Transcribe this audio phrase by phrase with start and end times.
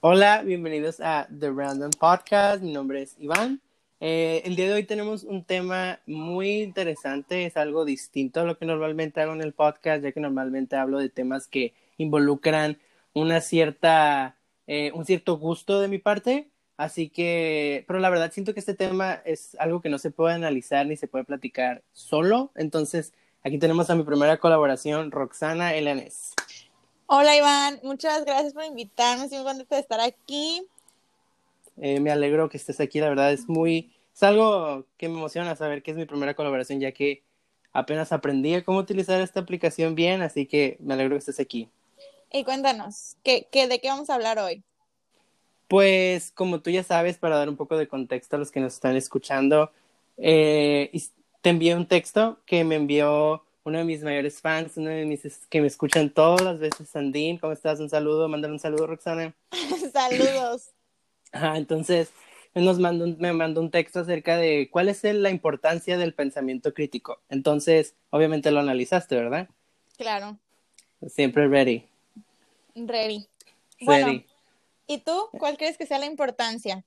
[0.00, 2.62] Hola, bienvenidos a The Random Podcast.
[2.62, 3.62] Mi nombre es Iván.
[3.98, 8.58] Eh, el día de hoy tenemos un tema muy interesante, es algo distinto a lo
[8.58, 12.78] que normalmente hago en el podcast, ya que normalmente hablo de temas que involucran
[13.14, 14.36] una cierta,
[14.66, 16.50] eh, un cierto gusto de mi parte.
[16.76, 20.34] Así que, pero la verdad siento que este tema es algo que no se puede
[20.34, 22.52] analizar ni se puede platicar solo.
[22.54, 26.34] Entonces, aquí tenemos a mi primera colaboración, Roxana Elanes.
[27.08, 30.66] Hola Iván, muchas gracias por invitarme, estoy muy contenta de estar aquí.
[31.80, 35.54] Eh, me alegro que estés aquí, la verdad es muy, es algo que me emociona
[35.54, 37.22] saber que es mi primera colaboración, ya que
[37.72, 41.68] apenas aprendí a cómo utilizar esta aplicación bien, así que me alegro que estés aquí.
[42.32, 44.64] Y cuéntanos, ¿qué, qué, de qué vamos a hablar hoy?
[45.68, 48.74] Pues como tú ya sabes, para dar un poco de contexto a los que nos
[48.74, 49.70] están escuchando,
[50.16, 50.90] eh,
[51.40, 55.22] te envié un texto que me envió uno de mis mayores fans, uno de mis
[55.50, 57.36] que me escuchan todas las veces, Sandín.
[57.36, 57.80] ¿Cómo estás?
[57.80, 59.34] Un saludo, mándale un saludo, Roxana.
[59.92, 60.70] Saludos.
[61.32, 62.12] Ajá, entonces,
[62.54, 67.20] nos mandó me mandó un texto acerca de cuál es la importancia del pensamiento crítico.
[67.28, 69.48] Entonces, obviamente lo analizaste, ¿verdad?
[69.98, 70.38] Claro.
[71.08, 71.84] Siempre ready.
[72.76, 73.26] Ready.
[73.80, 74.22] Bueno,
[74.86, 76.84] ¿y tú cuál crees que sea la importancia?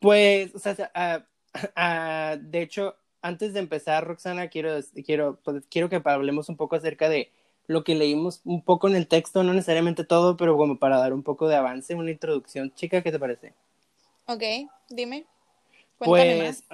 [0.00, 5.88] Pues, o sea, uh, uh, de hecho, antes de empezar, Roxana, quiero, quiero, pues, quiero
[5.88, 7.30] que hablemos un poco acerca de
[7.66, 11.12] lo que leímos un poco en el texto, no necesariamente todo, pero como para dar
[11.12, 12.72] un poco de avance, una introducción.
[12.74, 13.52] Chica, ¿qué te parece?
[14.26, 14.42] Ok,
[14.88, 15.26] dime.
[15.98, 16.64] pues,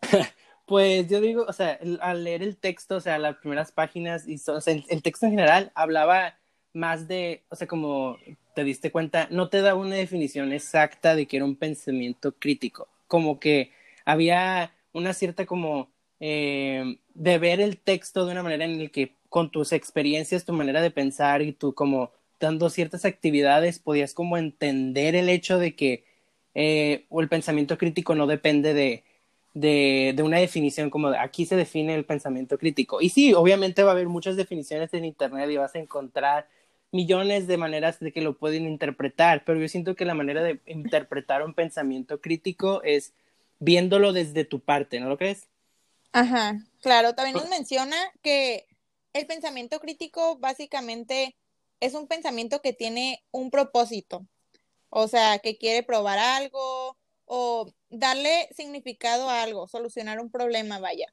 [0.66, 4.36] pues yo digo, o sea, al leer el texto, o sea, las primeras páginas, y
[4.48, 6.36] o sea, el, texto en general hablaba
[6.72, 8.18] más de, o sea, como
[8.54, 12.86] te diste cuenta, no te da una definición exacta de que era un pensamiento crítico,
[13.08, 13.72] como que
[14.04, 19.14] había una cierta como eh, de ver el texto de una manera en la que
[19.28, 24.36] con tus experiencias, tu manera de pensar y tú como dando ciertas actividades podías como
[24.38, 26.04] entender el hecho de que
[26.54, 29.04] eh, el pensamiento crítico no depende de,
[29.54, 33.00] de, de, una definición como de aquí se define el pensamiento crítico.
[33.00, 36.48] Y sí, obviamente va a haber muchas definiciones en Internet y vas a encontrar
[36.90, 40.60] millones de maneras de que lo pueden interpretar, pero yo siento que la manera de
[40.66, 43.12] interpretar un pensamiento crítico es
[43.60, 45.48] viéndolo desde tu parte, ¿no lo crees?
[46.12, 48.66] Ajá, claro, también nos menciona que
[49.12, 51.36] el pensamiento crítico básicamente
[51.80, 54.26] es un pensamiento que tiene un propósito,
[54.90, 61.06] o sea, que quiere probar algo o darle significado a algo, solucionar un problema, vaya.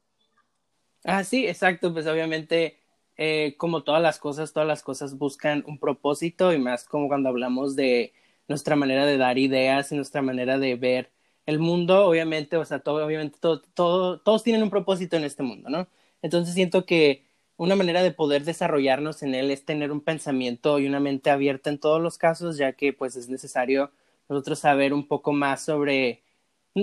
[1.04, 2.78] Ah, sí, exacto, pues obviamente,
[3.16, 7.28] eh, como todas las cosas, todas las cosas buscan un propósito y más como cuando
[7.28, 8.12] hablamos de
[8.48, 11.12] nuestra manera de dar ideas y nuestra manera de ver
[11.46, 15.42] el mundo, obviamente, o sea, todo, obviamente, todo, todo, todos tienen un propósito en este
[15.42, 15.88] mundo, ¿no?
[16.22, 17.24] Entonces siento que
[17.56, 21.70] una manera de poder desarrollarnos en él es tener un pensamiento y una mente abierta
[21.70, 23.92] en todos los casos, ya que pues es necesario
[24.28, 26.22] nosotros saber un poco más sobre,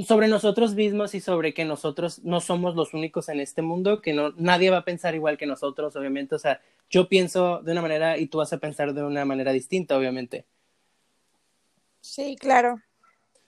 [0.08, 4.14] sobre nosotros mismos y sobre que nosotros no somos los únicos en este mundo, que
[4.14, 7.82] no, nadie va a pensar igual que nosotros, obviamente, o sea, yo pienso de una
[7.82, 10.46] manera y tú vas a pensar de una manera distinta, obviamente.
[12.02, 12.82] Sí, claro.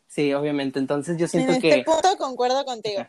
[0.07, 0.79] Sí, obviamente.
[0.79, 1.73] Entonces yo siento en que...
[1.73, 3.05] En este punto concuerdo contigo.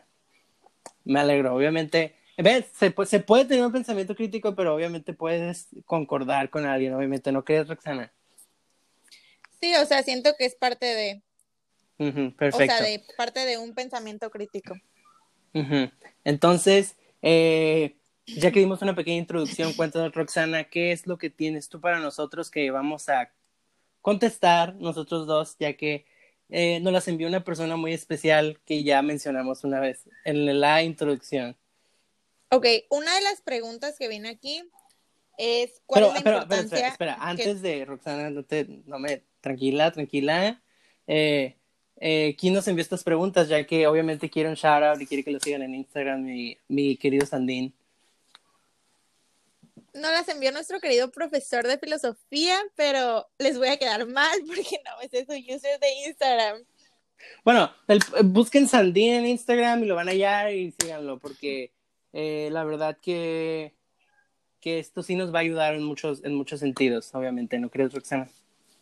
[1.03, 2.15] Me alegro, obviamente.
[2.37, 2.65] ¿Ves?
[2.73, 7.31] Se, se, puede tener un pensamiento crítico, pero obviamente puedes concordar con alguien, obviamente.
[7.31, 8.11] ¿No crees, Roxana?
[9.59, 11.23] Sí, o sea, siento que es parte de...
[12.37, 12.73] perfecto.
[12.73, 14.75] O sea, de parte de un pensamiento crítico.
[16.23, 17.97] Entonces, eh,
[18.27, 21.99] ya que dimos una pequeña introducción, cuéntanos, Roxana, ¿qué es lo que tienes tú para
[21.99, 23.31] nosotros que vamos a
[24.01, 26.05] contestar nosotros dos, ya que
[26.49, 30.83] eh, nos las envió una persona muy especial que ya mencionamos una vez en la
[30.83, 31.55] introducción.
[32.49, 34.63] Ok, una de las preguntas que viene aquí
[35.37, 36.63] es ¿cuál es la importancia?
[36.63, 40.61] espera, espera, antes de Roxana, no, te, no me, tranquila, tranquila.
[41.05, 41.55] Eh,
[41.99, 43.49] eh, ¿Quién nos envió estas preguntas?
[43.49, 46.57] Ya que obviamente quiere un shout out y quiere que lo sigan en Instagram, mi,
[46.67, 47.73] mi querido Sandín
[49.97, 54.81] no las envió nuestro querido profesor de filosofía, pero les voy a quedar mal porque
[54.85, 56.63] no es su user de Instagram.
[57.43, 61.71] Bueno, el, busquen Sandín en Instagram y lo van a hallar y síganlo, porque
[62.13, 63.75] eh, la verdad que,
[64.59, 67.93] que esto sí nos va a ayudar en muchos, en muchos sentidos, obviamente, ¿no crees,
[67.93, 68.29] Roxana?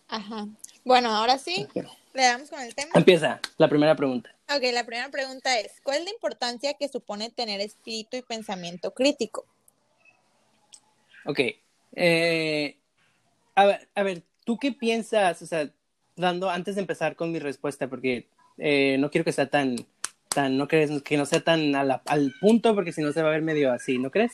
[0.07, 0.47] Ajá.
[0.83, 1.67] Bueno, ahora sí,
[2.13, 2.91] le damos con el tema.
[2.93, 4.35] Empieza, la primera pregunta.
[4.55, 8.93] Ok, la primera pregunta es, ¿cuál es la importancia que supone tener espíritu y pensamiento
[8.93, 9.45] crítico?
[11.25, 11.39] Ok.
[11.95, 12.77] Eh,
[13.55, 15.41] a, ver, a ver, ¿tú qué piensas?
[15.41, 15.69] O sea,
[16.15, 18.27] dando, antes de empezar con mi respuesta, porque
[18.57, 19.75] eh, no quiero que sea tan,
[20.29, 23.31] tan, no crees, que no sea tan al punto, porque si no se va a
[23.31, 24.33] ver medio así, ¿no crees?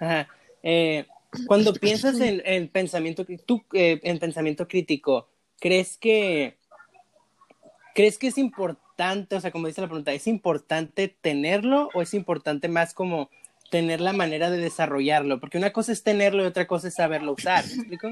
[0.00, 0.28] Ajá.
[0.62, 1.06] Eh,
[1.46, 5.28] cuando piensas en, en pensamiento, tú, en pensamiento crítico,
[5.60, 6.56] ¿crees que,
[7.94, 12.14] crees que es importante, o sea, como dice la pregunta, ¿es importante tenerlo o es
[12.14, 13.30] importante más como
[13.72, 15.40] tener la manera de desarrollarlo?
[15.40, 18.10] Porque una cosa es tenerlo y otra cosa es saberlo usar, ¿me explico?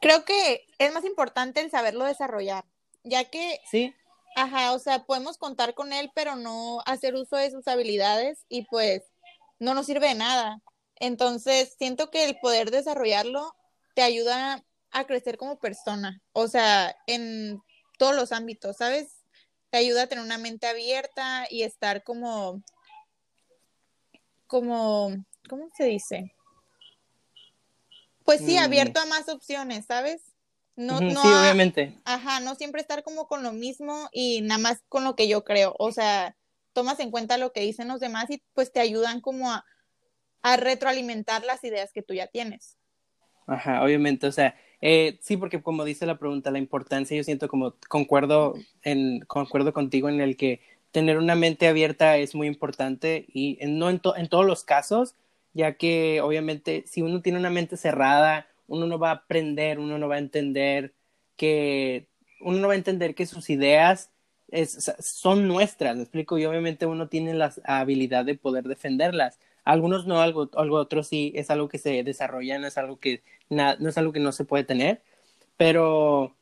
[0.00, 2.64] Creo que es más importante el saberlo desarrollar,
[3.04, 3.92] ya que Sí,
[4.40, 8.66] Ajá, o sea, podemos contar con él, pero no hacer uso de sus habilidades y
[8.66, 9.02] pues
[9.58, 10.60] no nos sirve de nada.
[10.94, 13.56] Entonces, siento que el poder desarrollarlo
[13.96, 17.60] te ayuda a crecer como persona, o sea, en
[17.98, 19.24] todos los ámbitos, ¿sabes?
[19.70, 22.62] Te ayuda a tener una mente abierta y estar como,
[24.48, 25.14] como,
[25.48, 26.32] ¿cómo se dice?
[28.24, 28.62] Pues sí, Mm.
[28.64, 30.22] abierto a más opciones, ¿sabes?
[30.76, 31.94] No, no sí, a- obviamente.
[32.04, 35.44] Ajá, no siempre estar como con lo mismo y nada más con lo que yo
[35.44, 35.74] creo.
[35.78, 36.36] O sea,
[36.72, 39.64] tomas en cuenta lo que dicen los demás y pues te ayudan como a,
[40.42, 42.76] a retroalimentar las ideas que tú ya tienes.
[43.46, 47.48] Ajá, obviamente, o sea, eh, sí, porque como dice la pregunta, la importancia, yo siento
[47.48, 50.60] como concuerdo en, concuerdo contigo en el que
[50.92, 54.64] tener una mente abierta es muy importante y en- no en, to- en todos los
[54.64, 55.14] casos,
[55.54, 59.98] ya que obviamente si uno tiene una mente cerrada, uno no va a aprender, uno
[59.98, 60.94] no va a entender
[61.36, 62.06] que,
[62.40, 64.10] uno no va a entender que sus ideas
[64.50, 66.38] es- son nuestras, ¿me explico?
[66.38, 69.38] Y obviamente uno tiene la habilidad de poder defenderlas.
[69.64, 73.22] Algunos no, algo, algo otros sí, es algo que se desarrolla, no es algo que,
[73.50, 75.02] na- no es algo que no se puede tener,
[75.56, 76.36] pero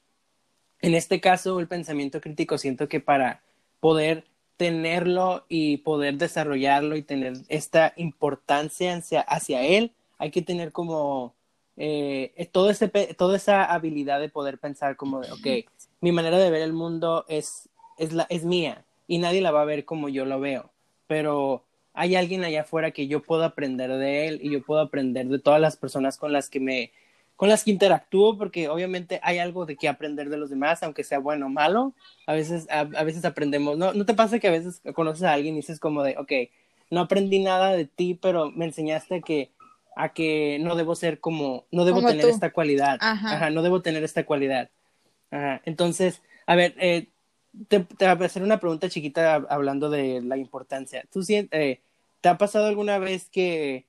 [0.80, 3.42] en este caso el pensamiento crítico siento que para
[3.80, 4.24] poder
[4.56, 11.34] tenerlo y poder desarrollarlo y tener esta importancia hacia, hacia él, hay que tener como
[11.76, 15.70] eh, todo ese, toda esa habilidad de poder pensar como de, ok,
[16.00, 17.68] mi manera de ver el mundo es,
[17.98, 20.70] es, la, es mía y nadie la va a ver como yo lo veo,
[21.06, 25.28] pero hay alguien allá afuera que yo puedo aprender de él y yo puedo aprender
[25.28, 26.92] de todas las personas con las que me
[27.36, 31.04] con las que interactúo porque obviamente hay algo de qué aprender de los demás aunque
[31.04, 31.92] sea bueno o malo
[32.26, 35.32] a veces a, a veces aprendemos no no te pasa que a veces conoces a
[35.34, 36.32] alguien y dices como de ok
[36.90, 39.50] no aprendí nada de ti pero me enseñaste que
[39.96, 42.28] a que no debo ser como no debo Como tener tú.
[42.30, 43.50] esta cualidad Ajá.
[43.50, 44.70] no debo tener esta cualidad
[45.30, 45.60] Ajá.
[45.64, 47.08] entonces a ver eh,
[47.68, 51.80] te, te voy a hacer una pregunta chiquita hablando de la importancia tú eh,
[52.20, 53.84] te ha pasado alguna vez que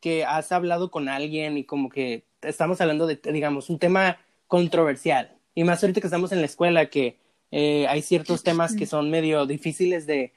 [0.00, 5.32] que has hablado con alguien y como que estamos hablando de, digamos, un tema controversial.
[5.54, 7.16] Y más ahorita que estamos en la escuela, que
[7.50, 10.32] eh, hay ciertos temas que son medio difíciles de,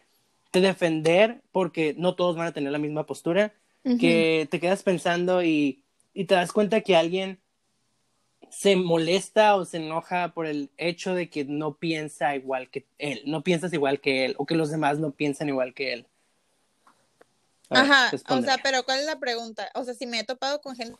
[0.51, 3.53] de defender porque no todos van a tener la misma postura,
[3.99, 5.83] que te quedas pensando y,
[6.13, 7.37] y te das cuenta que alguien
[8.49, 13.23] se molesta o se enoja por el hecho de que no piensa igual que él,
[13.25, 16.05] no piensas igual que él o que los demás no piensan igual que él.
[17.69, 19.69] Ver, Ajá, o sea, pero ¿cuál es la pregunta?
[19.73, 20.95] O sea, si me he topado con gente...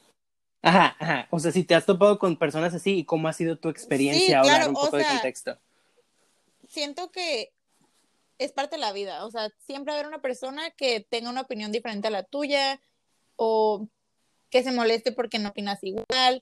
[0.63, 1.27] Ajá, ajá.
[1.30, 4.42] O sea, si te has topado con personas así y cómo ha sido tu experiencia
[4.42, 5.60] Sí, claro, un o poco de contexto.
[6.69, 7.51] Siento que
[8.38, 9.25] es parte de la vida.
[9.25, 12.24] O sea, siempre va a haber una persona que tenga una opinión diferente a la
[12.24, 12.80] tuya
[13.36, 13.89] o
[14.50, 16.42] que se moleste porque no opinas igual.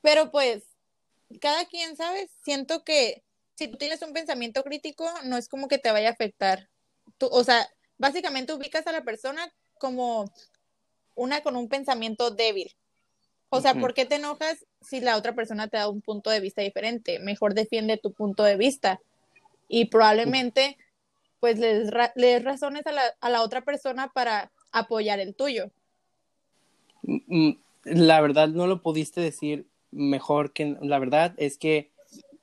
[0.00, 0.64] Pero pues,
[1.38, 2.30] cada quien, ¿sabes?
[2.42, 3.22] Siento que
[3.56, 6.70] si tú tienes un pensamiento crítico, no es como que te vaya a afectar.
[7.18, 10.32] Tú, o sea, básicamente ubicas a la persona como
[11.14, 12.74] una con un pensamiento débil.
[13.50, 13.74] O sea.
[13.74, 17.18] ¿por qué te enojas si la otra persona te da un punto de vista diferente?
[17.18, 19.00] Mejor defiende tu punto de vista.
[19.68, 20.76] Y probablemente,
[21.40, 25.20] pues, le des, ra- le des razones a la, a la otra persona para apoyar
[25.20, 25.70] el tuyo.
[27.02, 27.52] Mm,
[27.84, 31.90] La verdad no lo pudiste decir mejor que la verdad es que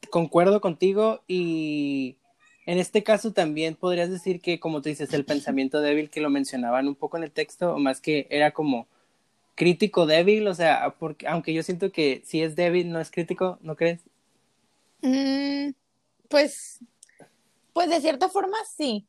[0.10, 2.18] concuerdo contigo y
[2.66, 6.30] en este caso también podrías decir que como tú dices el pensamiento débil que lo
[6.32, 8.88] mencionaban un poco en el texto o más que era como
[9.56, 13.58] crítico débil, o sea, porque aunque yo siento que si es débil no es crítico,
[13.62, 14.02] ¿no crees?
[15.02, 15.72] Mm,
[16.30, 16.80] pues,
[17.74, 19.08] pues de cierta forma sí.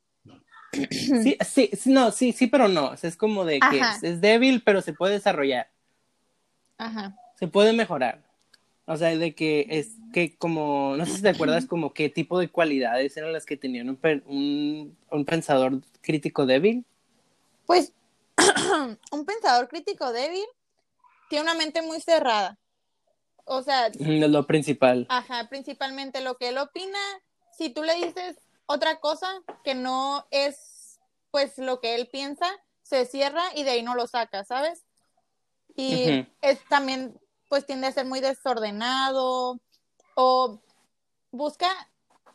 [0.91, 4.03] Sí, sí, sí, no, sí, sí, pero no, o sea, es como de que es,
[4.03, 5.69] es débil, pero se puede desarrollar.
[6.79, 7.17] Ajá.
[7.39, 8.23] se puede mejorar.
[8.85, 12.39] O sea, de que es que como, no sé si te acuerdas como qué tipo
[12.39, 16.85] de cualidades eran las que tenían un, un, un pensador crítico débil.
[17.67, 17.93] Pues
[19.13, 20.45] un pensador crítico débil
[21.29, 22.59] tiene una mente muy cerrada.
[23.45, 25.07] O sea, Mm, Es lo principal.
[25.09, 26.99] Ajá, principalmente lo que él opina,
[27.57, 29.29] si tú le dices otra cosa
[29.65, 30.99] que no es
[31.31, 32.47] pues lo que él piensa,
[32.83, 34.85] se cierra y de ahí no lo saca, ¿sabes?
[35.77, 39.61] Y es también pues tiende a ser muy desordenado
[40.15, 40.61] o
[41.31, 41.69] busca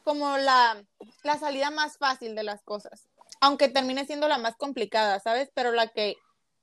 [0.03, 0.83] como la,
[1.23, 3.07] la salida más fácil de las cosas,
[3.41, 5.49] aunque termine siendo la más complicada, ¿sabes?
[5.53, 6.15] Pero la que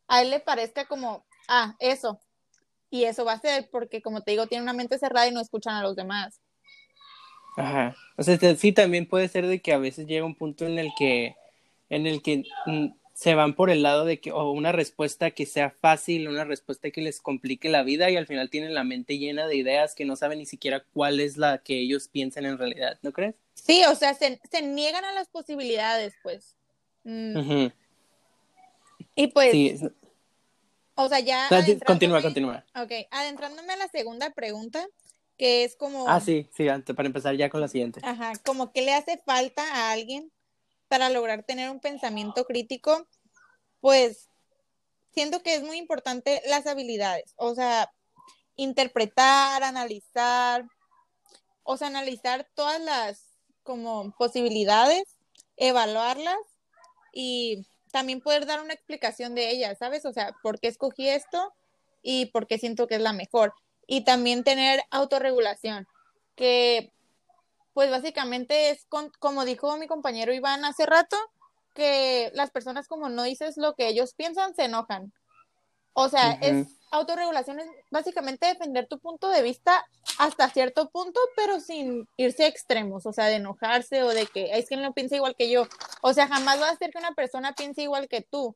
[0.06, 2.20] a él le parezca como ah, eso.
[2.90, 5.40] Y eso va a ser porque, como te digo, tiene una mente cerrada y no
[5.40, 6.40] escuchan a los demás.
[7.56, 7.94] Ajá.
[8.16, 10.90] O sea, sí, también puede ser de que a veces llega un punto en el
[10.96, 11.34] que,
[11.90, 12.86] en el que mm,
[13.18, 16.92] se van por el lado de que, o una respuesta que sea fácil, una respuesta
[16.92, 20.04] que les complique la vida y al final tienen la mente llena de ideas que
[20.04, 23.34] no saben ni siquiera cuál es la que ellos piensan en realidad, ¿no crees?
[23.54, 26.54] Sí, o sea, se, niegan a las posibilidades, pues.
[27.08, 27.68] Mm.
[29.14, 29.80] Y pues, sí.
[30.94, 31.48] o sea, ya...
[31.86, 32.64] Continúa, continúa.
[32.76, 34.86] Ok, adentrándome a la segunda pregunta,
[35.38, 36.06] que es como...
[36.06, 38.00] Ah, sí, sí, antes, para empezar ya con la siguiente.
[38.04, 40.30] Ajá, como que le hace falta a alguien
[40.88, 43.08] para lograr tener un pensamiento crítico,
[43.80, 44.28] pues
[45.14, 47.90] siento que es muy importante las habilidades, o sea,
[48.54, 50.66] interpretar, analizar,
[51.62, 53.24] o sea, analizar todas las
[53.62, 55.04] como posibilidades,
[55.56, 56.36] evaluarlas
[57.12, 60.04] y también poder dar una explicación de ellas, ¿sabes?
[60.04, 61.54] O sea, ¿por qué escogí esto
[62.02, 63.54] y por qué siento que es la mejor?
[63.86, 65.86] Y también tener autorregulación,
[66.36, 66.92] que
[67.72, 68.86] pues básicamente es
[69.18, 71.16] como dijo mi compañero Iván hace rato,
[71.74, 75.12] que las personas como no dices lo que ellos piensan, se enojan.
[76.00, 79.84] O sea, es autorregulación es básicamente defender tu punto de vista
[80.18, 84.56] hasta cierto punto, pero sin irse a extremos, o sea, de enojarse o de que
[84.56, 85.66] es que no piensa igual que yo.
[86.00, 88.54] O sea, jamás va a ser que una persona piense igual que tú.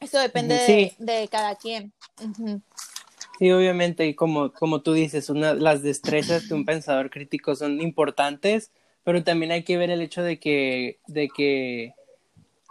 [0.00, 1.92] Eso depende de, cada quien.
[3.38, 7.82] Sí, obviamente, y como, como tú dices, una, las destrezas de un pensador crítico son
[7.82, 8.72] importantes,
[9.04, 11.94] pero también hay que ver el hecho de que, de que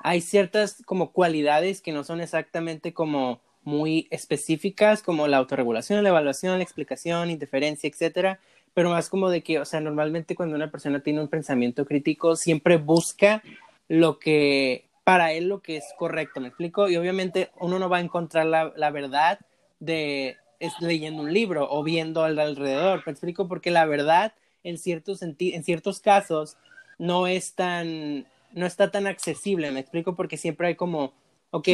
[0.03, 6.09] hay ciertas como cualidades que no son exactamente como muy específicas, como la autorregulación, la
[6.09, 8.39] evaluación, la explicación, interferencia, etcétera,
[8.73, 12.35] pero más como de que, o sea, normalmente cuando una persona tiene un pensamiento crítico,
[12.35, 13.43] siempre busca
[13.87, 16.89] lo que, para él lo que es correcto, ¿me explico?
[16.89, 19.39] Y obviamente uno no va a encontrar la, la verdad
[19.79, 23.03] de, es leyendo un libro o viendo al alrededor.
[23.05, 23.47] ¿Me explico?
[23.47, 26.55] Porque la verdad, en ciertos, en ciertos casos,
[26.97, 29.71] no es tan, no está tan accesible.
[29.71, 30.15] ¿Me explico?
[30.15, 31.13] Porque siempre hay como,
[31.51, 31.67] ok,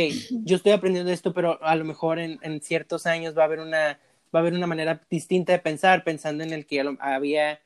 [0.44, 3.60] yo estoy aprendiendo esto, pero a lo mejor en, en ciertos años va a haber
[3.60, 4.00] una,
[4.34, 7.62] va a haber una manera distinta de pensar, pensando en el que había,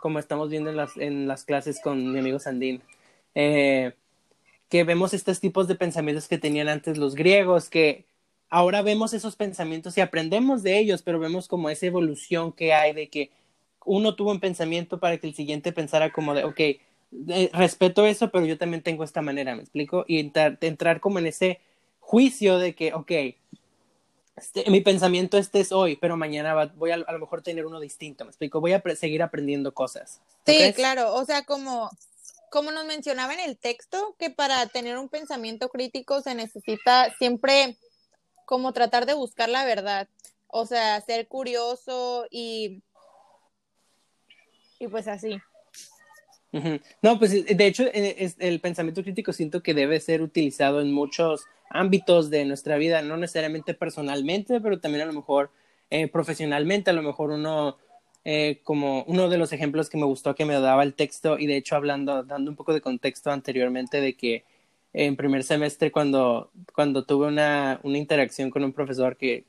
[0.00, 2.82] como estamos viendo en las, en las clases con mi amigo Sandín,
[3.34, 3.94] eh,
[4.68, 8.06] que vemos estos tipos de pensamientos que tenían antes los griegos, que
[8.48, 12.92] ahora vemos esos pensamientos y aprendemos de ellos, pero vemos como esa evolución que hay
[12.92, 13.30] de que
[13.84, 16.60] uno tuvo un pensamiento para que el siguiente pensara como de, ok,
[17.28, 20.04] eh, respeto eso, pero yo también tengo esta manera, ¿me explico?
[20.08, 21.60] Y entrar, como en ese
[22.00, 23.12] juicio de que, ok,
[24.36, 27.78] este, mi pensamiento este es hoy, pero mañana voy a, a, lo mejor tener uno
[27.78, 28.60] distinto, ¿me explico?
[28.60, 30.20] Voy a seguir aprendiendo cosas.
[30.44, 31.90] Sí, claro, o sea, como,
[32.50, 37.76] como nos mencionaba en el texto, que para tener un pensamiento crítico se necesita siempre
[38.44, 40.08] como tratar de buscar la verdad,
[40.48, 42.82] o sea, ser curioso y,
[44.78, 45.40] y pues así.
[47.02, 51.46] No, pues de hecho eh, el pensamiento crítico siento que debe ser utilizado en muchos
[51.68, 55.50] ámbitos de nuestra vida, no necesariamente personalmente, pero también a lo mejor
[55.90, 57.76] eh, profesionalmente, a lo mejor uno,
[58.24, 61.46] eh, como uno de los ejemplos que me gustó que me daba el texto y
[61.46, 64.44] de hecho hablando, dando un poco de contexto anteriormente de que
[64.92, 69.44] en primer semestre cuando, cuando tuve una, una interacción con un profesor que,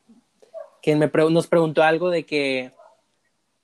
[0.81, 2.71] que me nos preguntó algo de que,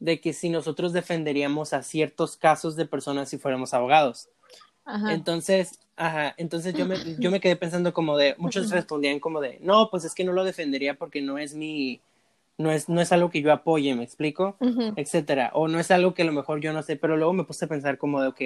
[0.01, 4.29] de que si nosotros defenderíamos a ciertos casos de personas si fuéramos abogados.
[5.09, 9.59] Entonces, ajá, entonces yo me, yo me quedé pensando como de, muchos respondían como de,
[9.61, 12.01] no, pues es que no lo defendería porque no es mi,
[12.57, 14.57] no es, no es algo que yo apoye, me explico,
[14.95, 17.43] etcétera, o no es algo que a lo mejor yo no sé, pero luego me
[17.43, 18.41] puse a pensar como de, ok,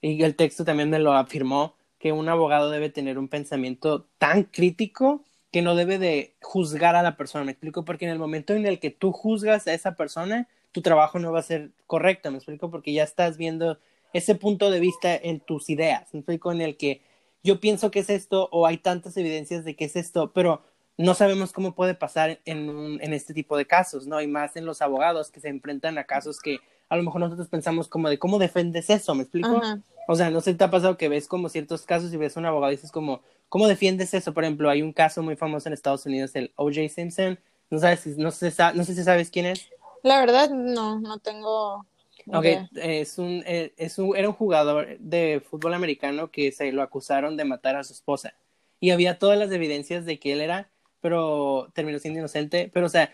[0.00, 4.44] y el texto también me lo afirmó, que un abogado debe tener un pensamiento tan
[4.44, 8.54] crítico que no debe de juzgar a la persona, me explico, porque en el momento
[8.54, 12.30] en el que tú juzgas a esa persona, tu trabajo no va a ser correcto,
[12.30, 13.78] me explico, porque ya estás viendo
[14.12, 17.02] ese punto de vista en tus ideas, me explico, en el que
[17.42, 20.62] yo pienso que es esto o hay tantas evidencias de que es esto, pero
[20.96, 24.20] no sabemos cómo puede pasar en, un, en este tipo de casos, ¿no?
[24.20, 26.58] Y más en los abogados que se enfrentan a casos que
[26.88, 29.60] a lo mejor nosotros pensamos como de cómo defendes eso, ¿me explico?
[30.08, 32.40] O sea, no sé te ha pasado que ves como ciertos casos y ves a
[32.40, 34.32] un abogado y dices como, ¿cómo defiendes eso?
[34.34, 36.88] Por ejemplo, hay un caso muy famoso en Estados Unidos, el O.J.
[36.88, 37.38] Simpson.
[37.70, 39.68] No sabes si, no sé, no sé si sabes quién es.
[40.02, 41.86] La verdad, no, no tengo.
[42.30, 46.82] Ok, es un, eh, es un, era un jugador de fútbol americano que se lo
[46.82, 48.34] acusaron de matar a su esposa.
[48.80, 50.68] Y había todas las evidencias de que él era,
[51.00, 52.70] pero terminó siendo inocente.
[52.72, 53.12] Pero, o sea,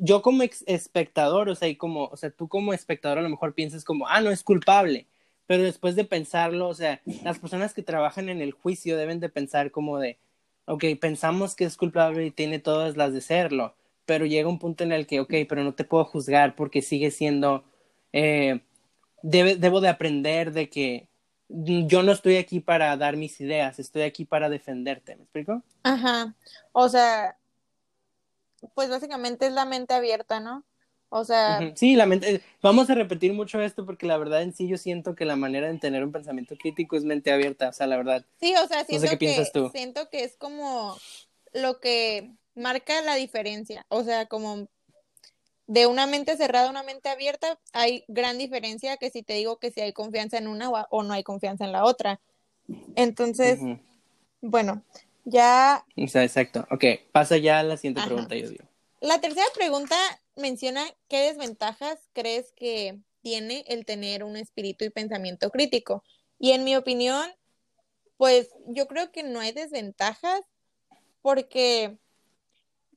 [0.00, 3.54] yo como espectador, o sea, y como, o sea, tú como espectador a lo mejor
[3.54, 5.06] piensas como, ah, no es culpable
[5.46, 9.28] pero después de pensarlo, o sea, las personas que trabajan en el juicio deben de
[9.28, 10.18] pensar como de,
[10.66, 13.74] ok, pensamos que es culpable y tiene todas las de serlo,
[14.04, 17.10] pero llega un punto en el que, ok, pero no te puedo juzgar porque sigue
[17.10, 17.64] siendo,
[18.12, 18.60] eh,
[19.22, 21.08] debo de aprender de que
[21.48, 25.62] yo no estoy aquí para dar mis ideas, estoy aquí para defenderte, ¿me explico?
[25.82, 26.34] Ajá,
[26.72, 27.36] o sea,
[28.74, 30.64] pues básicamente es la mente abierta, ¿no?
[31.14, 31.60] O sea...
[31.76, 32.42] Sí, la mente...
[32.62, 35.70] Vamos a repetir mucho esto porque la verdad en sí yo siento que la manera
[35.70, 38.24] de tener un pensamiento crítico es mente abierta, o sea, la verdad.
[38.40, 39.44] Sí, o sea, siento, que,
[39.74, 40.96] siento que es como
[41.52, 44.68] lo que marca la diferencia, o sea, como
[45.66, 49.58] de una mente cerrada a una mente abierta hay gran diferencia que si te digo
[49.58, 52.20] que si hay confianza en una o no hay confianza en la otra.
[52.94, 53.60] Entonces,
[54.40, 54.82] bueno,
[55.24, 55.84] ya...
[55.96, 56.66] O sea, exacto.
[56.70, 58.64] Ok, pasa ya a la siguiente pregunta, yo digo.
[59.00, 59.96] La tercera pregunta
[60.36, 66.04] menciona qué desventajas crees que tiene el tener un espíritu y pensamiento crítico.
[66.38, 67.30] Y en mi opinión,
[68.16, 70.42] pues yo creo que no hay desventajas
[71.22, 71.98] porque,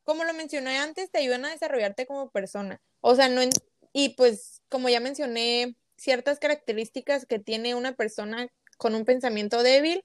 [0.06, 2.80] como lo mencioné antes, te ayudan a desarrollarte como persona.
[3.02, 3.42] O sea, no
[3.92, 10.04] y pues como ya mencioné, ciertas características que tiene una persona con un pensamiento débil,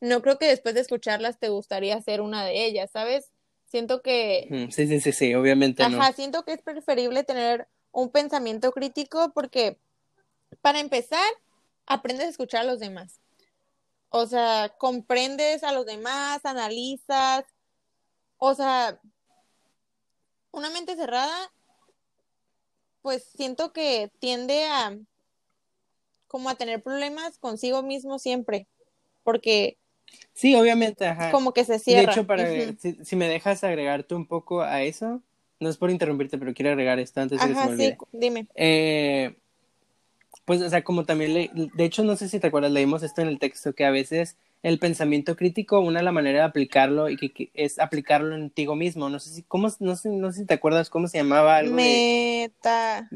[0.00, 3.30] no creo que después de escucharlas te gustaría ser una de ellas, ¿sabes?
[3.66, 4.68] Siento que...
[4.70, 5.82] Sí, sí, sí, sí, obviamente.
[5.82, 9.78] Ajá, siento que es preferible tener un pensamiento crítico porque,
[10.60, 11.24] para empezar,
[11.86, 13.20] aprendes a escuchar a los demás.
[14.08, 17.44] O sea, comprendes a los demás, analizas.
[18.38, 19.00] O sea,
[20.52, 21.52] una mente cerrada,
[23.02, 24.96] pues siento que tiende a
[26.26, 28.68] como a tener problemas consigo mismo siempre,
[29.24, 29.78] porque
[30.32, 31.30] Sí, obviamente, ajá.
[31.30, 32.06] Como que se cierra.
[32.06, 32.46] De hecho, para
[33.04, 35.22] si, me dejas agregarte un poco a eso,
[35.58, 37.96] no es por interrumpirte, pero quiero agregar esto antes de que se me olvide.
[37.98, 38.46] Sí, dime.
[38.54, 39.36] Eh,
[40.44, 43.22] pues, o sea, como también, le, de hecho, no sé si te acuerdas, leímos esto
[43.22, 47.08] en el texto, que a veces el pensamiento crítico, una de la manera de aplicarlo
[47.08, 49.08] y que, es aplicarlo en ti mismo.
[49.08, 51.74] No sé si, ¿cómo, no sé, no sé si te acuerdas cómo se llamaba algo
[51.74, 53.08] Meta...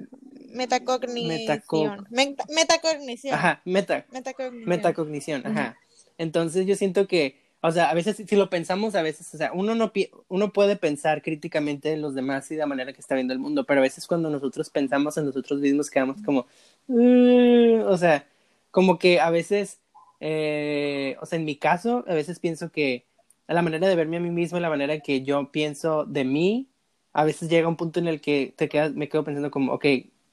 [0.52, 2.06] Metacognición.
[2.10, 3.34] metacognición.
[3.34, 4.06] Ajá, meta...
[4.12, 4.68] Metacognición.
[4.68, 5.76] Metacognición, ajá.
[6.16, 9.52] Entonces yo siento que, o sea, a veces si lo pensamos, a veces, o sea,
[9.52, 9.92] uno no
[10.28, 13.40] uno puede pensar críticamente en los demás y de la manera que está viendo el
[13.40, 16.46] mundo, pero a veces cuando nosotros pensamos en nosotros mismos quedamos como,
[16.86, 18.26] mm", o sea,
[18.70, 19.80] como que a veces,
[20.26, 23.04] eh, o sea, en mi caso, a veces pienso que
[23.46, 26.70] la manera de verme a mí mismo, la manera que yo pienso de mí,
[27.12, 29.84] a veces llega un punto en el que te quedas, me quedo pensando como, ok,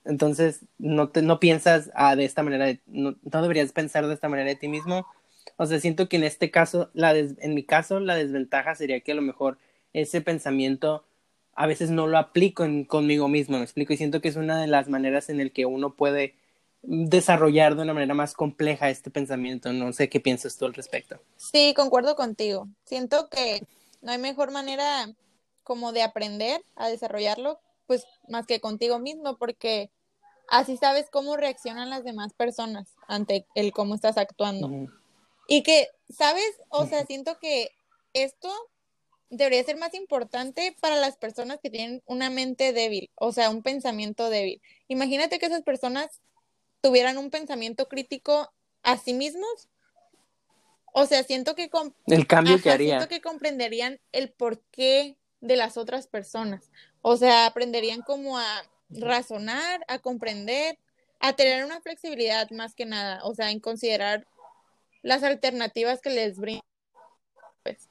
[0.05, 4.29] entonces no, te, no piensas ah, de esta manera, no, no, deberías pensar de esta
[4.29, 5.05] manera de ti mismo,
[5.57, 9.11] o sea, siento que en este caso, la en mi caso, la desventaja sería que
[9.11, 9.57] a lo mejor
[9.91, 11.03] ese pensamiento
[11.53, 14.61] a veces no lo aplico en, conmigo mismo, me explico, y siento que es una
[14.61, 16.35] de las maneras en el que uno puede
[16.83, 19.71] desarrollar de una manera más compleja este pensamiento.
[19.73, 21.21] No sé qué piensas tú al respecto.
[21.37, 22.67] Sí, concuerdo contigo.
[22.85, 23.65] Siento que
[24.01, 25.13] no hay mejor manera
[25.63, 29.91] como de aprender a desarrollarlo, pues más que contigo mismo, porque
[30.49, 34.89] así sabes cómo reaccionan las demás personas ante el cómo estás actuando.
[35.47, 36.61] Y que, ¿sabes?
[36.69, 37.69] O sea, siento que
[38.13, 38.49] esto
[39.29, 43.63] debería ser más importante para las personas que tienen una mente débil, o sea, un
[43.63, 44.61] pensamiento débil.
[44.87, 46.19] Imagínate que esas personas
[46.81, 48.51] tuvieran un pensamiento crítico
[48.83, 49.69] a sí mismos.
[50.93, 51.69] O sea, siento que
[52.07, 52.97] el cambio que haría.
[52.97, 56.69] Siento que comprenderían el porqué de las otras personas.
[57.01, 60.77] O sea, aprenderían como a razonar, a comprender,
[61.19, 64.27] a tener una flexibilidad más que nada, o sea, en considerar
[65.01, 66.61] las alternativas que les brindan.
[67.63, 67.87] Pues.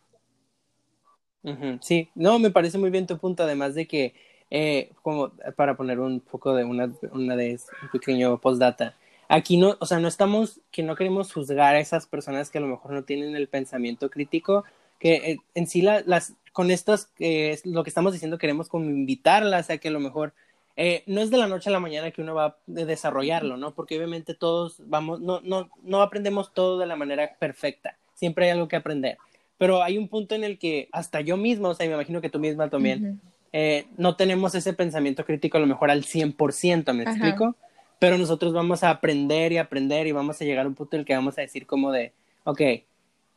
[1.80, 4.14] Sí, no, me parece muy bien tu punto, además de que,
[4.50, 8.94] eh, como para poner un poco de una, una de un pequeño postdata,
[9.30, 12.60] aquí no, o sea, no estamos, que no queremos juzgar a esas personas que a
[12.60, 14.64] lo mejor no tienen el pensamiento crítico,
[14.98, 19.70] que eh, en sí las, con estos, eh, lo que estamos diciendo, queremos como invitarlas
[19.70, 20.32] a que a lo mejor
[20.76, 23.72] eh, no es de la noche a la mañana que uno va a desarrollarlo, ¿no?
[23.72, 28.50] Porque obviamente todos vamos, no, no, no aprendemos todo de la manera perfecta, siempre hay
[28.50, 29.16] algo que aprender,
[29.58, 32.30] pero hay un punto en el que hasta yo mismo, o sea, me imagino que
[32.30, 33.20] tú misma también,
[33.52, 37.56] eh, no tenemos ese pensamiento crítico a lo mejor al 100%, ¿me explico?
[37.98, 41.00] Pero nosotros vamos a aprender y aprender y vamos a llegar a un punto en
[41.00, 42.12] el que vamos a decir como de,
[42.44, 42.60] ok,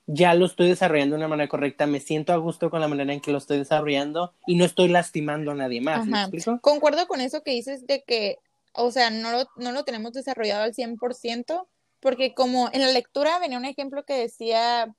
[0.06, 3.14] ya lo estoy desarrollando de una manera correcta, me siento a gusto con la manera
[3.14, 6.06] en que lo estoy desarrollando y no estoy lastimando a nadie más.
[6.06, 6.60] ¿Me explico?
[6.62, 8.38] Concuerdo con eso que dices de que,
[8.74, 11.66] o sea, no lo, no lo tenemos desarrollado al 100%,
[12.00, 14.94] porque como en la lectura venía un ejemplo que decía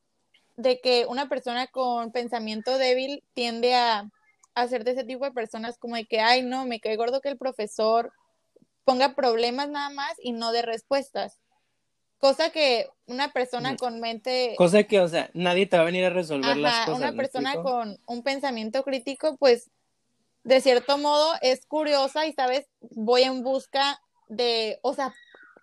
[0.56, 4.10] de que una persona con pensamiento débil tiende a,
[4.54, 7.20] a ser de ese tipo de personas como de que, ay, no, me cae gordo
[7.20, 8.12] que el profesor
[8.84, 11.38] ponga problemas nada más y no de respuestas
[12.24, 14.54] cosa que una persona con mente...
[14.56, 17.02] Cosa que, o sea, nadie te va a venir a resolver las cosas.
[17.02, 19.70] Una persona con un pensamiento crítico, pues,
[20.42, 22.64] de cierto modo es curiosa y, ¿sabes?
[22.80, 25.12] Voy en busca de, o sea,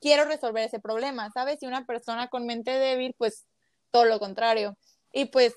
[0.02, 1.64] quiero resolver ese problema, ¿sabes?
[1.64, 3.48] Y una persona con mente débil, pues,
[3.90, 4.78] todo lo contrario.
[5.12, 5.56] Y pues,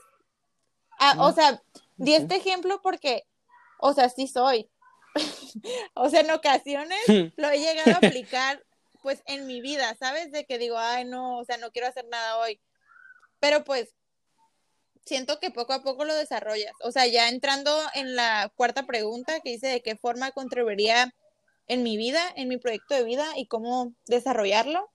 [0.99, 1.61] ah, o sea,
[1.97, 3.25] di este ejemplo porque,
[3.79, 4.71] o sea, sí soy.
[5.95, 6.99] o sea, en ocasiones
[7.37, 8.63] lo he llegado a aplicar
[9.03, 10.33] pues en mi vida, ¿sabes?
[10.33, 12.61] De que digo, ay, no, o sea, no quiero hacer nada hoy.
[13.39, 13.95] Pero pues
[15.05, 16.73] siento que poco a poco lo desarrollas.
[16.83, 21.15] O sea, ya entrando en la cuarta pregunta que dice de qué forma contribuiría
[21.67, 24.91] en mi vida, en mi proyecto de vida y cómo desarrollarlo,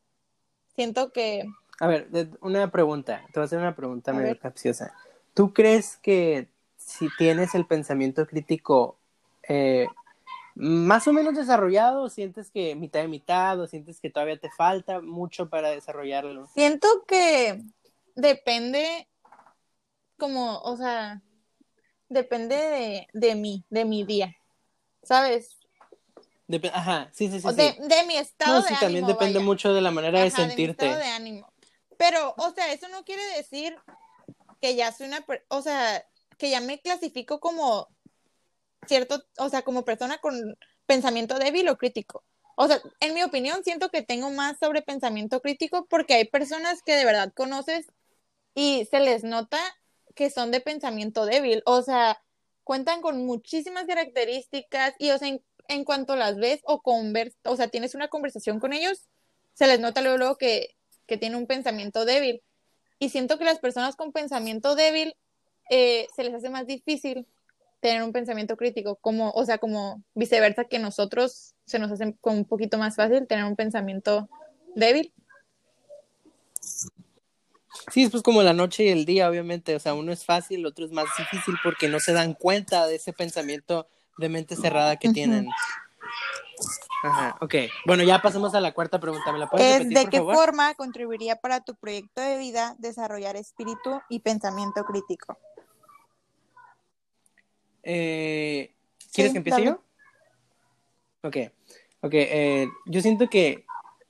[0.76, 1.46] siento que...
[1.80, 2.10] A ver,
[2.42, 4.94] una pregunta, te voy a hacer una pregunta medio capciosa.
[5.34, 6.50] ¿Tú crees que
[6.90, 8.98] si tienes el pensamiento crítico
[9.48, 9.88] eh,
[10.56, 14.50] más o menos desarrollado o sientes que mitad de mitad o sientes que todavía te
[14.50, 16.48] falta mucho para desarrollarlo?
[16.48, 17.62] Siento que
[18.16, 19.08] depende
[20.18, 21.22] como, o sea,
[22.10, 24.36] depende de, de mí, de mi día,
[25.04, 25.58] ¿sabes?
[26.74, 27.56] ajá, sí, sí, sí.
[27.56, 30.86] De, de mi estado no, sí, también depende mucho de la manera de sentirte.
[30.86, 31.54] De mi estado de ánimo.
[31.98, 33.78] Pero, o sea, eso no quiere decir
[34.60, 36.04] que ya soy una, o sea,
[36.40, 37.90] que ya me clasifico como
[38.88, 42.24] cierto, o sea, como persona con pensamiento débil o crítico.
[42.56, 46.82] O sea, en mi opinión, siento que tengo más sobre pensamiento crítico porque hay personas
[46.84, 47.88] que de verdad conoces
[48.56, 49.60] y se les nota
[50.16, 51.62] que son de pensamiento débil.
[51.66, 52.22] O sea,
[52.64, 55.30] cuentan con muchísimas características y, o sea,
[55.68, 59.08] en, cuanto las ves o convers o sea, tienes una conversación con ellos,
[59.54, 60.76] se les nota luego, luego que,
[61.06, 62.42] que tiene un pensamiento débil.
[63.00, 65.16] Y siento que las personas con pensamiento débil
[65.70, 67.28] eh, se les hace más difícil
[67.80, 72.38] tener un pensamiento crítico, como, o sea, como viceversa que nosotros se nos hace como
[72.38, 74.30] un poquito más fácil tener un pensamiento
[74.76, 75.14] débil.
[77.92, 80.60] Sí, es pues como la noche y el día, obviamente, o sea, uno es fácil,
[80.60, 84.56] el otro es más difícil porque no se dan cuenta de ese pensamiento de mente
[84.56, 85.48] cerrada que tienen.
[87.04, 87.56] Ajá, ok.
[87.86, 89.32] Bueno, ya pasamos a la cuarta pregunta.
[89.32, 94.02] ¿Me la puedes repetir, ¿De qué forma contribuiría para tu proyecto de vida desarrollar espíritu
[94.10, 95.38] y pensamiento crítico?
[97.92, 98.72] Eh,
[99.12, 99.82] ¿Quieres que empiece yo?
[101.24, 101.38] Ok,
[102.02, 102.14] ok.
[102.14, 103.66] Eh, yo siento que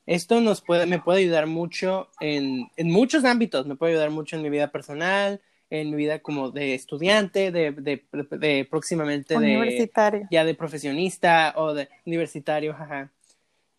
[0.06, 3.66] esto nos puede, me puede ayudar mucho en, en, muchos ámbitos.
[3.68, 5.40] Me puede ayudar mucho en mi vida personal,
[5.70, 9.90] en mi vida como de estudiante, de, de, de, próximamente de
[10.30, 13.12] ya de profesionista o de universitario, jaja.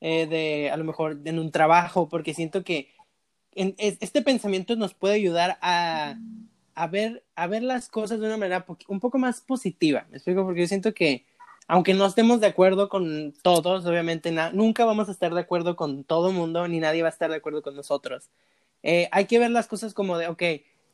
[0.01, 2.89] Eh, de a lo mejor en un trabajo, porque siento que
[3.55, 6.17] en, este pensamiento nos puede ayudar a,
[6.75, 10.07] a ver, a ver las cosas de una manera un poco más positiva.
[10.11, 10.45] ¿Me explico?
[10.45, 11.25] Porque yo siento que,
[11.69, 16.05] aunque no estemos de acuerdo con todos, obviamente nunca vamos a estar de acuerdo con
[16.05, 18.31] todo el mundo, ni nadie va a estar de acuerdo con nosotros.
[18.83, 20.43] Eh, hay que ver las cosas como de, ok,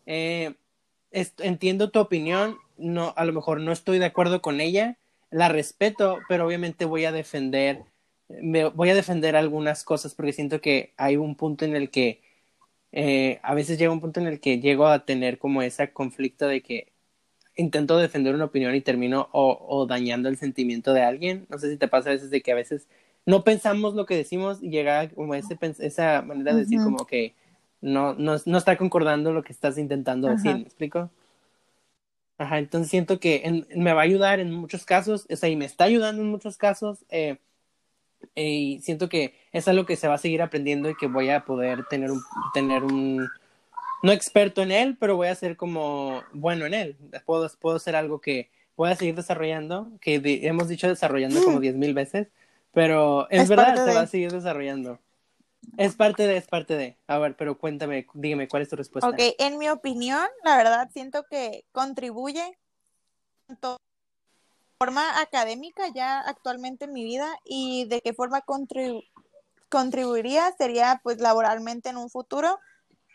[0.07, 0.55] eh,
[1.11, 4.99] entiendo tu opinión, no, a lo mejor no estoy de acuerdo con ella,
[5.31, 7.85] la respeto, pero obviamente voy a defender,
[8.29, 12.23] me, voy a defender algunas cosas porque siento que hay un punto en el que
[12.93, 16.47] eh, a veces llega un punto en el que llego a tener como ese conflicto
[16.49, 16.93] de que
[17.57, 21.47] intento defender una opinión y termino o, dañando el sentimiento de alguien.
[21.49, 22.89] No sé si te pasa a veces de que a veces
[23.25, 27.35] no pensamos lo que decimos y llega como ese, esa manera de decir como que
[27.81, 31.11] no, no, no, está concordando lo que estás intentando decir, ¿me explico?
[32.39, 35.65] Ajá, entonces siento que me va a ayudar en muchos casos, o sea, y me
[35.65, 37.39] está ayudando en muchos casos, eh,
[38.35, 41.45] y siento que es algo que se va a seguir aprendiendo y que voy a
[41.45, 42.21] poder tener un,
[42.53, 43.29] tener un,
[44.03, 46.97] no experto en él, pero voy a ser como bueno en él.
[47.25, 51.75] Puedo, puedo ser algo que voy a seguir desarrollando, que hemos dicho desarrollando como diez
[51.75, 52.29] mil veces,
[52.73, 54.99] pero es, verdad, se va a seguir desarrollando.
[55.77, 56.97] Es parte de, es parte de.
[57.07, 59.09] A ver, pero cuéntame, dígame, ¿cuál es tu respuesta?
[59.09, 62.57] Ok, en mi opinión, la verdad siento que contribuye
[63.47, 63.79] tanto
[64.79, 68.45] forma académica ya actualmente en mi vida y de qué forma
[69.69, 72.59] contribuiría sería pues laboralmente en un futuro,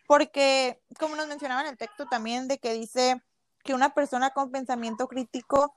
[0.08, 3.22] porque como nos mencionaba en el texto también de que dice
[3.64, 5.74] que una persona con pensamiento crítico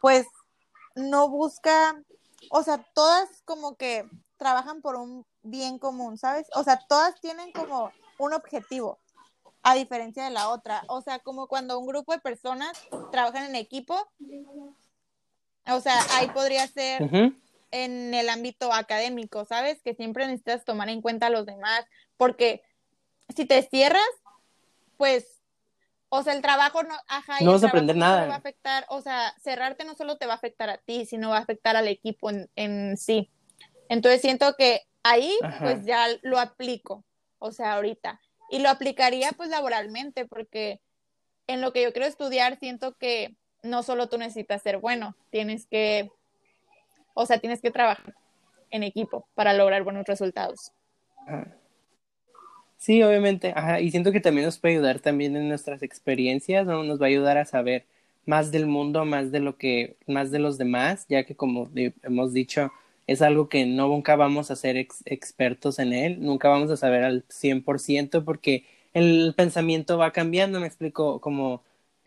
[0.00, 0.26] pues
[0.94, 2.02] no busca,
[2.50, 6.46] o sea, todas como que trabajan por un bien común, ¿sabes?
[6.54, 8.98] O sea, todas tienen como un objetivo,
[9.62, 10.82] a diferencia de la otra.
[10.88, 12.72] O sea, como cuando un grupo de personas
[13.12, 14.08] trabajan en equipo,
[15.70, 17.02] o sea, ahí podría ser
[17.70, 19.80] en el ámbito académico, ¿sabes?
[19.82, 21.84] Que siempre necesitas tomar en cuenta a los demás,
[22.16, 22.62] porque
[23.34, 24.02] si te cierras,
[24.96, 25.40] pues,
[26.08, 28.26] o sea, el trabajo no, ajá, no vas a aprender nada.
[28.26, 31.30] va a afectar, o sea, cerrarte no solo te va a afectar a ti, sino
[31.30, 33.30] va a afectar al equipo en, en sí.
[33.88, 37.04] Entonces siento que ahí, pues ya lo aplico.
[37.38, 38.20] o sea, ahorita.
[38.50, 40.80] Y lo aplicaría pues laboralmente, porque
[41.46, 45.66] en lo que yo quiero estudiar siento que no solo tú necesitas ser bueno, tienes
[45.66, 46.10] que,
[47.14, 48.14] o sea, tienes que trabajar
[48.70, 50.72] en equipo para lograr buenos resultados.
[52.76, 56.82] Sí, obviamente, y siento que también nos puede ayudar también en nuestras experiencias, ¿no?
[56.82, 57.84] Nos va a ayudar a saber
[58.24, 61.70] más del mundo, más de lo que, más de los demás, ya que como
[62.02, 62.72] hemos dicho,
[63.06, 67.04] es algo que no nunca vamos a ser expertos en él, nunca vamos a saber
[67.04, 71.62] al 100% porque el pensamiento va cambiando, me explico, como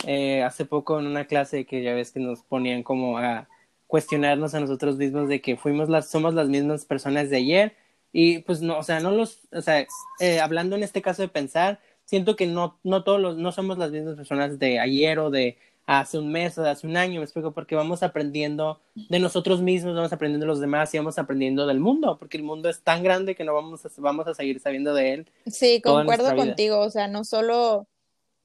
[0.06, 3.47] eh, hace poco en una clase que ya ves que nos ponían como a
[3.88, 7.75] cuestionarnos a nosotros mismos de que fuimos las, somos las mismas personas de ayer
[8.12, 9.86] y pues no, o sea, no los, o sea,
[10.19, 13.77] eh, hablando en este caso de pensar, siento que no, no todos los, no somos
[13.77, 17.19] las mismas personas de ayer o de hace un mes o de hace un año,
[17.19, 21.17] me explico, porque vamos aprendiendo de nosotros mismos, vamos aprendiendo de los demás y vamos
[21.17, 24.34] aprendiendo del mundo, porque el mundo es tan grande que no vamos a, vamos a
[24.34, 25.29] seguir sabiendo de él.
[25.47, 27.88] Sí, concuerdo contigo, o sea, no solo,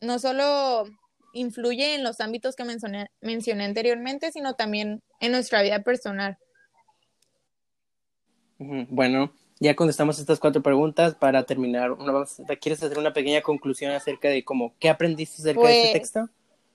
[0.00, 0.84] no solo
[1.38, 6.38] influye en los ámbitos que mencioné, mencioné anteriormente, sino también en nuestra vida personal.
[8.59, 11.96] Bueno, ya contestamos estas cuatro preguntas para terminar.
[12.61, 16.29] ¿Quieres hacer una pequeña conclusión acerca de cómo qué aprendiste acerca de este pues, texto?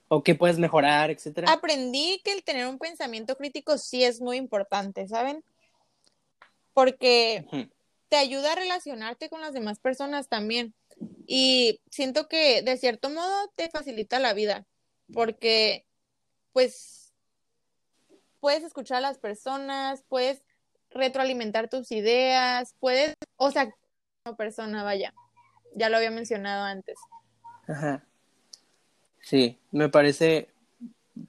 [0.08, 1.52] ¿O qué puedes mejorar, etcétera?
[1.52, 5.44] Aprendí que el tener un pensamiento crítico sí es muy importante, ¿saben?
[6.74, 7.46] Porque
[8.10, 10.74] te ayuda a relacionarte con las demás personas también.
[11.26, 14.66] Y siento que de cierto modo te facilita la vida,
[15.14, 15.86] porque
[16.52, 17.14] pues
[18.40, 20.42] puedes escuchar a las personas, puedes
[20.90, 23.74] retroalimentar tus ideas, puedes, o sea,
[24.24, 25.14] como persona, vaya,
[25.76, 26.98] ya lo había mencionado antes.
[27.68, 28.06] Ajá.
[29.22, 30.50] Sí, me parece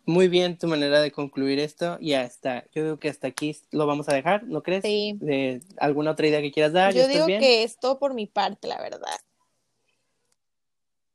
[0.07, 3.87] muy bien tu manera de concluir esto y hasta, yo digo que hasta aquí lo
[3.87, 4.83] vamos a dejar, ¿no crees?
[4.83, 5.16] Sí.
[5.20, 6.94] ¿De ¿Alguna otra idea que quieras dar?
[6.94, 9.20] Yo digo que es todo por mi parte, la verdad.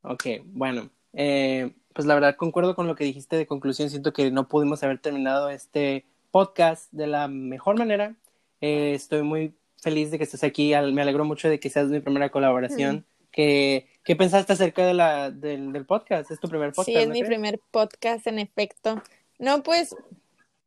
[0.01, 4.31] Ok, bueno, eh, pues la verdad concuerdo con lo que dijiste de conclusión, siento que
[4.31, 8.15] no pudimos haber terminado este podcast de la mejor manera.
[8.61, 11.99] Eh, estoy muy feliz de que estés aquí, me alegro mucho de que seas mi
[11.99, 13.05] primera colaboración.
[13.31, 16.31] ¿Qué, pensaste acerca de la, del, podcast?
[16.31, 16.87] ¿Es tu primer podcast?
[16.87, 19.01] Sí, es mi primer podcast, en efecto.
[19.37, 19.95] No, pues...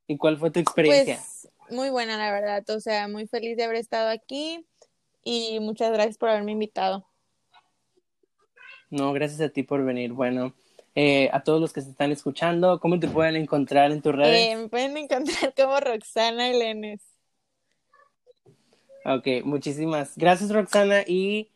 [0.07, 1.17] ¿Y cuál fue tu experiencia?
[1.17, 2.65] Pues muy buena, la verdad.
[2.71, 4.65] O sea, muy feliz de haber estado aquí
[5.25, 7.07] y muchas gracias por haberme invitado.
[8.93, 10.13] No, gracias a ti por venir.
[10.13, 10.53] Bueno,
[10.95, 14.49] eh, a todos los que se están escuchando, ¿cómo te pueden encontrar en tus redes?
[14.51, 17.01] Eh, me pueden encontrar como Roxana Elenes.
[19.07, 21.49] Ok, muchísimas gracias Roxana y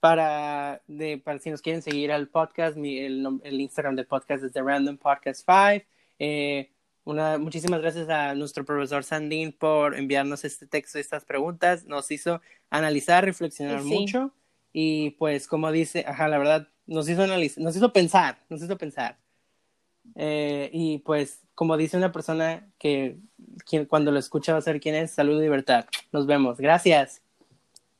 [0.00, 4.42] para, de, para si nos quieren seguir al podcast, mi, el, el, Instagram del podcast
[4.42, 5.86] es The Random Podcast 5.
[6.18, 6.70] Eh,
[7.04, 11.84] una, muchísimas gracias a nuestro profesor Sandin por enviarnos este texto y estas preguntas.
[11.84, 12.40] Nos hizo
[12.70, 14.32] analizar, reflexionar mucho
[14.72, 18.76] y pues como dice, ajá, la verdad, nos hizo analizar, nos hizo pensar, nos hizo
[18.76, 19.18] pensar.
[20.16, 23.18] Eh, y pues como dice una persona que
[23.88, 25.86] cuando lo escucha va a ser quién es, salud y libertad.
[26.12, 26.58] Nos vemos.
[26.58, 27.22] Gracias.